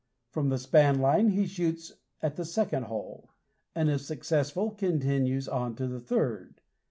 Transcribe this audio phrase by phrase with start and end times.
[0.31, 1.91] From the span line he shoots
[2.23, 3.29] at the second hole,
[3.75, 6.59] and if successful continues on to the third.